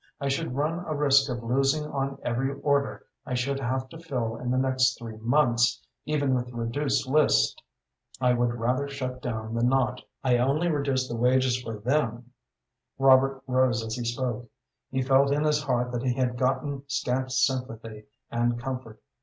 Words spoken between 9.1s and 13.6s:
down than not; I only reduced the wages for them." Robert